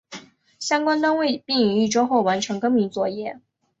[0.57, 3.39] 相关单位并于一周后完成更名作业。